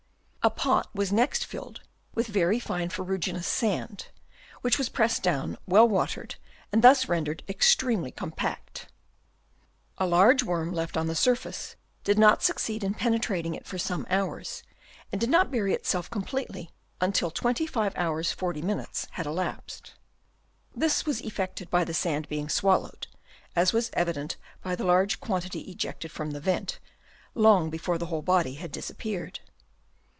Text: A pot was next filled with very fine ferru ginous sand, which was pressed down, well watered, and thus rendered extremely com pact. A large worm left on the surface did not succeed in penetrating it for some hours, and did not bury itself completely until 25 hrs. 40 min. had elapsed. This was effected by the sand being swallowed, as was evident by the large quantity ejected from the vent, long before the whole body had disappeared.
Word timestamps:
A 0.43 0.49
pot 0.49 0.89
was 0.95 1.13
next 1.13 1.45
filled 1.45 1.81
with 2.15 2.25
very 2.25 2.59
fine 2.59 2.89
ferru 2.89 3.19
ginous 3.19 3.43
sand, 3.43 4.07
which 4.61 4.79
was 4.79 4.89
pressed 4.89 5.21
down, 5.21 5.55
well 5.67 5.87
watered, 5.87 6.33
and 6.71 6.81
thus 6.83 7.07
rendered 7.07 7.43
extremely 7.47 8.09
com 8.09 8.31
pact. 8.31 8.87
A 9.99 10.07
large 10.07 10.41
worm 10.41 10.73
left 10.73 10.97
on 10.97 11.05
the 11.05 11.13
surface 11.13 11.75
did 12.03 12.17
not 12.17 12.41
succeed 12.41 12.83
in 12.83 12.95
penetrating 12.95 13.53
it 13.53 13.67
for 13.67 13.77
some 13.77 14.07
hours, 14.09 14.63
and 15.11 15.21
did 15.21 15.29
not 15.29 15.51
bury 15.51 15.75
itself 15.75 16.09
completely 16.09 16.71
until 16.99 17.29
25 17.29 17.93
hrs. 17.93 18.33
40 18.33 18.61
min. 18.63 18.83
had 19.11 19.27
elapsed. 19.27 19.93
This 20.75 21.05
was 21.05 21.21
effected 21.21 21.69
by 21.69 21.83
the 21.83 21.93
sand 21.93 22.27
being 22.29 22.49
swallowed, 22.49 23.05
as 23.55 23.73
was 23.73 23.91
evident 23.93 24.37
by 24.63 24.75
the 24.75 24.85
large 24.85 25.19
quantity 25.19 25.59
ejected 25.69 26.11
from 26.11 26.31
the 26.31 26.39
vent, 26.41 26.79
long 27.35 27.69
before 27.69 27.99
the 27.99 28.07
whole 28.07 28.23
body 28.23 28.55
had 28.55 28.71
disappeared. 28.71 29.41